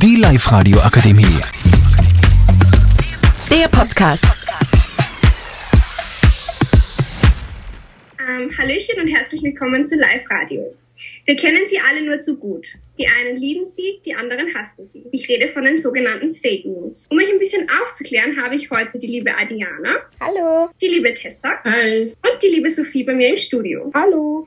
[0.00, 1.24] Die Live-Radio Akademie.
[3.50, 4.24] Der Podcast.
[8.20, 10.72] Ähm, Hallöchen und herzlich willkommen zu Live-Radio.
[11.24, 12.64] Wir kennen sie alle nur zu gut.
[12.96, 15.04] Die einen lieben sie, die anderen hassen sie.
[15.10, 17.08] Ich rede von den sogenannten Fake News.
[17.10, 19.96] Um euch ein bisschen aufzuklären, habe ich heute die liebe Adiana.
[20.20, 20.70] Hallo.
[20.80, 21.58] Die liebe Tessa.
[21.64, 22.14] Hi.
[22.22, 23.90] Und die liebe Sophie bei mir im Studio.
[23.94, 24.46] Hallo.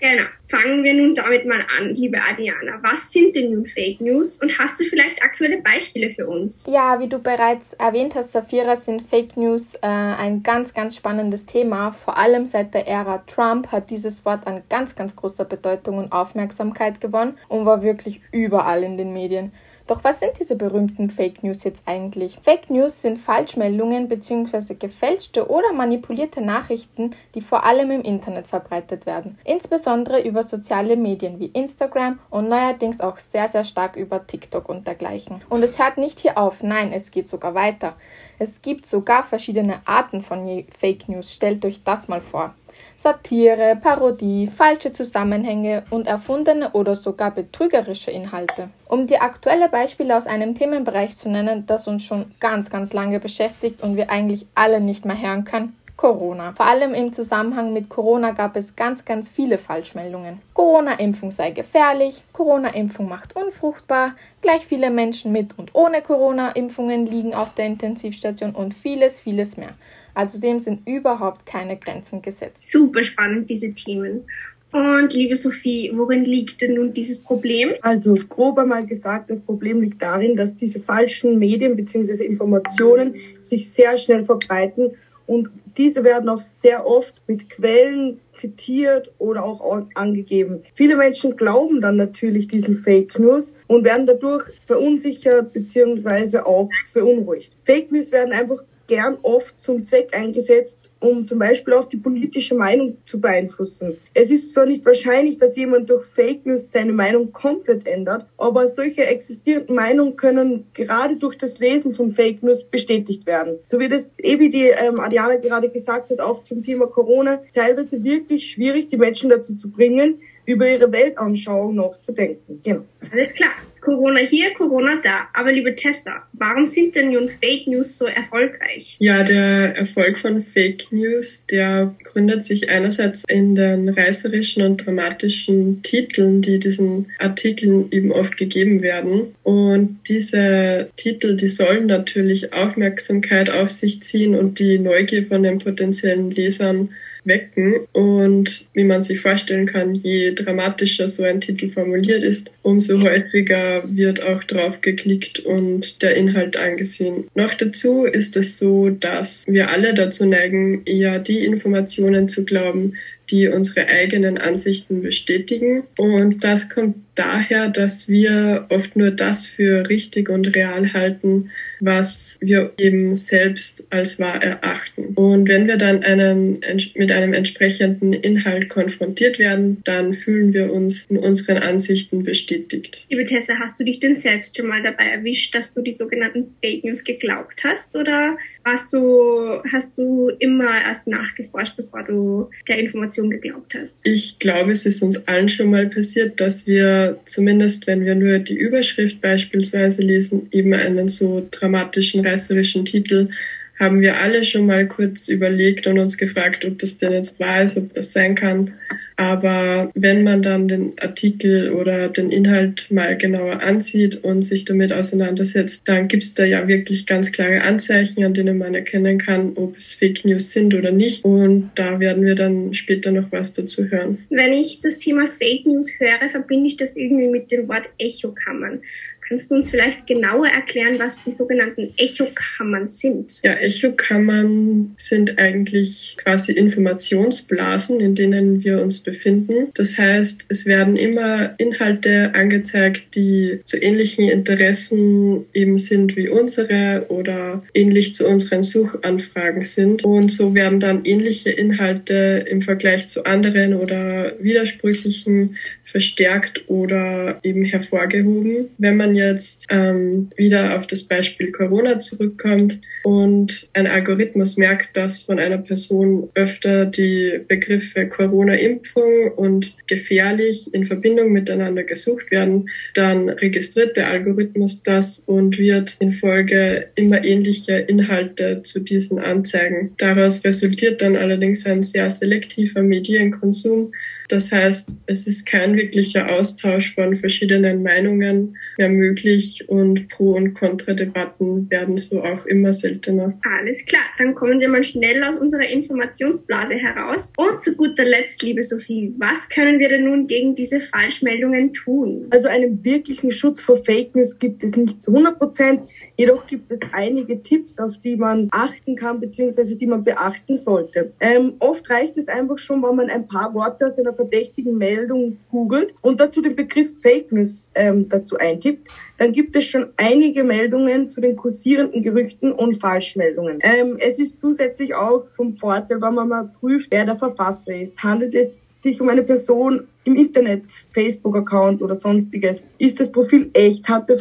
[0.00, 0.24] Genau.
[0.48, 2.78] Fangen wir nun damit mal an, liebe Adiana.
[2.82, 6.66] Was sind denn nun Fake News und hast du vielleicht aktuelle Beispiele für uns?
[6.66, 11.46] Ja, wie du bereits erwähnt hast, Safira, sind Fake News äh, ein ganz, ganz spannendes
[11.46, 11.90] Thema.
[11.92, 16.12] Vor allem seit der Ära Trump hat dieses Wort an ganz, ganz großer Bedeutung und
[16.12, 19.52] Aufmerksamkeit gewonnen und war wirklich überall in den Medien.
[19.88, 22.38] Doch was sind diese berühmten Fake News jetzt eigentlich?
[22.42, 24.74] Fake News sind Falschmeldungen bzw.
[24.74, 29.38] gefälschte oder manipulierte Nachrichten, die vor allem im Internet verbreitet werden.
[29.44, 34.86] Insbesondere über soziale Medien wie Instagram und neuerdings auch sehr, sehr stark über TikTok und
[34.86, 35.40] dergleichen.
[35.48, 37.94] Und es hört nicht hier auf, nein, es geht sogar weiter.
[38.38, 41.32] Es gibt sogar verschiedene Arten von Fake News.
[41.32, 42.54] Stellt euch das mal vor.
[42.96, 48.70] Satire, Parodie, falsche Zusammenhänge und erfundene oder sogar betrügerische Inhalte.
[48.88, 53.20] Um die aktuelle Beispiele aus einem Themenbereich zu nennen, das uns schon ganz, ganz lange
[53.20, 56.52] beschäftigt und wir eigentlich alle nicht mehr hören können, Corona.
[56.52, 60.38] Vor allem im Zusammenhang mit Corona gab es ganz, ganz viele Falschmeldungen.
[60.54, 67.52] Corona-Impfung sei gefährlich, Corona-Impfung macht unfruchtbar, gleich viele Menschen mit und ohne Corona-Impfungen liegen auf
[67.54, 69.74] der Intensivstation und vieles, vieles mehr.
[70.14, 72.70] Also dem sind überhaupt keine Grenzen gesetzt.
[72.70, 74.24] Super spannend, diese Themen.
[74.70, 77.70] Und liebe Sophie, worin liegt denn nun dieses Problem?
[77.80, 82.24] Also grob einmal gesagt, das Problem liegt darin, dass diese falschen Medien bzw.
[82.24, 84.92] Informationen sich sehr schnell verbreiten
[85.28, 90.62] und diese werden auch sehr oft mit Quellen zitiert oder auch angegeben.
[90.74, 96.38] Viele Menschen glauben dann natürlich diesen Fake News und werden dadurch verunsichert bzw.
[96.38, 97.52] auch beunruhigt.
[97.62, 102.56] Fake News werden einfach gern oft zum Zweck eingesetzt, um zum Beispiel auch die politische
[102.56, 103.98] Meinung zu beeinflussen.
[104.14, 108.66] Es ist zwar nicht wahrscheinlich, dass jemand durch Fake News seine Meinung komplett ändert, aber
[108.66, 113.58] solche existierenden Meinungen können gerade durch das Lesen von Fake News bestätigt werden.
[113.62, 118.02] So wie das, wie die ähm, Adiana gerade gesagt hat, auch zum Thema Corona, teilweise
[118.02, 122.60] wirklich schwierig, die Menschen dazu zu bringen, über ihre Weltanschauung noch zu denken.
[122.64, 122.80] Genau.
[123.12, 123.50] Alles klar.
[123.80, 125.28] Corona hier, Corona da.
[125.32, 128.96] Aber liebe Tessa, warum sind denn nun Fake News so erfolgreich?
[128.98, 135.82] Ja, der Erfolg von Fake News, der gründet sich einerseits in den reißerischen und dramatischen
[135.82, 139.34] Titeln, die diesen Artikeln eben oft gegeben werden.
[139.42, 145.58] Und diese Titel, die sollen natürlich Aufmerksamkeit auf sich ziehen und die Neugier von den
[145.58, 146.90] potenziellen Lesern
[147.28, 147.86] wecken.
[147.92, 153.84] Und wie man sich vorstellen kann, je dramatischer so ein Titel formuliert ist, umso häufiger
[153.86, 157.28] wird auch drauf geklickt und der Inhalt angesehen.
[157.34, 162.94] Noch dazu ist es so, dass wir alle dazu neigen, eher die Informationen zu glauben,
[163.30, 165.84] die unsere eigenen Ansichten bestätigen.
[165.96, 171.50] Und das kommt daher, dass wir oft nur das für richtig und real halten,
[171.80, 175.14] was wir eben selbst als wahr erachten.
[175.14, 176.60] Und wenn wir dann einen,
[176.94, 183.06] mit einem entsprechenden Inhalt konfrontiert werden, dann fühlen wir uns in unseren Ansichten bestätigt.
[183.08, 186.54] Liebe Tessa, hast du dich denn selbst schon mal dabei erwischt, dass du die sogenannten
[186.62, 187.96] Fake News geglaubt hast?
[187.96, 193.96] Oder hast du, hast du immer erst nachgeforscht, bevor du der Information geglaubt hast?
[194.04, 198.38] Ich glaube, es ist uns allen schon mal passiert, dass wir zumindest, wenn wir nur
[198.38, 203.28] die Überschrift beispielsweise lesen, eben einen so dramatischen, reißerischen Titel,
[203.78, 207.64] haben wir alle schon mal kurz überlegt und uns gefragt, ob das denn jetzt wahr
[207.64, 208.72] ist, ob das sein kann.
[209.18, 214.92] Aber wenn man dann den Artikel oder den Inhalt mal genauer ansieht und sich damit
[214.92, 219.54] auseinandersetzt, dann gibt es da ja wirklich ganz klare Anzeichen, an denen man erkennen kann,
[219.56, 221.24] ob es Fake News sind oder nicht.
[221.24, 224.18] Und da werden wir dann später noch was dazu hören.
[224.30, 228.82] Wenn ich das Thema Fake News höre, verbinde ich das irgendwie mit dem Wort Echokammern.
[229.28, 233.40] Kannst du uns vielleicht genauer erklären, was die sogenannten Echokammern sind?
[233.42, 239.68] Ja, Echokammern sind eigentlich quasi Informationsblasen, in denen wir uns befinden.
[239.74, 247.06] Das heißt, es werden immer Inhalte angezeigt, die zu ähnlichen Interessen eben sind wie unsere
[247.10, 250.04] oder ähnlich zu unseren Suchanfragen sind.
[250.04, 255.56] Und so werden dann ähnliche Inhalte im Vergleich zu anderen oder widersprüchlichen
[255.90, 258.68] verstärkt oder eben hervorgehoben.
[258.78, 265.20] Wenn man jetzt ähm, wieder auf das Beispiel Corona zurückkommt und ein Algorithmus merkt, dass
[265.20, 273.28] von einer Person öfter die Begriffe Corona-Impfung und gefährlich in Verbindung miteinander gesucht werden, dann
[273.28, 279.94] registriert der Algorithmus das und wird in Folge immer ähnliche Inhalte zu diesen anzeigen.
[279.98, 283.92] Daraus resultiert dann allerdings ein sehr selektiver Medienkonsum,
[284.28, 290.54] das heißt, es ist kein wirklicher Austausch von verschiedenen Meinungen mehr möglich und Pro- und
[290.54, 293.38] Kontradebatten werden so auch immer seltener.
[293.58, 297.32] Alles klar, dann kommen wir mal schnell aus unserer Informationsblase heraus.
[297.36, 302.26] Und zu guter Letzt, liebe Sophie, was können wir denn nun gegen diese Falschmeldungen tun?
[302.30, 305.80] Also einen wirklichen Schutz vor Fake News gibt es nicht zu 100 Prozent.
[306.18, 311.12] Jedoch gibt es einige Tipps, auf die man achten kann, beziehungsweise die man beachten sollte.
[311.20, 315.38] Ähm, oft reicht es einfach schon, wenn man ein paar Worte aus einer verdächtigen Meldung
[315.48, 320.42] googelt und dazu den Begriff Fake News ähm, dazu eintippt, dann gibt es schon einige
[320.42, 323.60] Meldungen zu den kursierenden Gerüchten und Falschmeldungen.
[323.62, 327.96] Ähm, es ist zusätzlich auch vom Vorteil, wenn man mal prüft, wer der Verfasser ist.
[327.96, 332.64] Handelt es sich um eine Person im Internet, Facebook-Account oder sonstiges.
[332.78, 333.88] Ist das Profil echt?
[333.88, 334.18] Hat der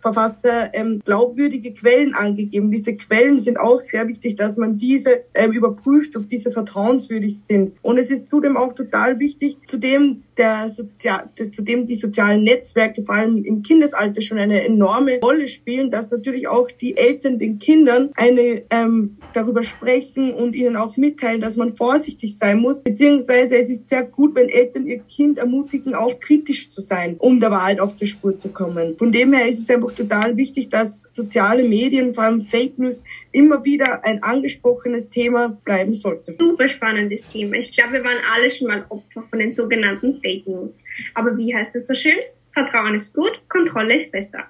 [0.00, 2.70] Verfasser ähm, glaubwürdige Quellen angegeben?
[2.70, 7.72] Diese Quellen sind auch sehr wichtig, dass man diese ähm, überprüft, ob diese vertrauenswürdig sind.
[7.82, 13.14] Und es ist zudem auch total wichtig, zudem der Sozial zudem die sozialen Netzwerke vor
[13.14, 18.10] allem im Kindesalter schon eine enorme Rolle spielen, dass natürlich auch die Eltern den Kindern
[18.14, 22.82] eine ähm, darüber sprechen und ihnen auch mitteilen, dass man vorsichtig sein muss.
[22.82, 27.40] Beziehungsweise es ist sehr gut, wenn Eltern ihr Kind ermutigen, auch kritisch zu sein, um
[27.40, 28.96] der Wahrheit auf die Spur zu kommen.
[28.96, 33.02] Von dem her ist es einfach total wichtig, dass soziale Medien, vor allem Fake News,
[33.32, 36.36] immer wieder ein angesprochenes Thema bleiben sollten.
[36.38, 37.56] Super spannendes Thema.
[37.56, 40.78] Ich glaube, wir waren alle schon mal Opfer von den sogenannten Fake News.
[41.14, 42.18] Aber wie heißt es so schön?
[42.52, 44.44] Vertrauen ist gut, Kontrolle ist besser.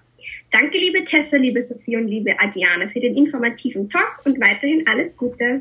[0.52, 5.16] Danke, liebe Tessa, liebe Sophie und liebe Adiana für den informativen Talk und weiterhin alles
[5.16, 5.60] Gute.